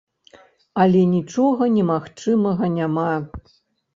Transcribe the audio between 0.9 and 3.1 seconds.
нічога немагчымага няма.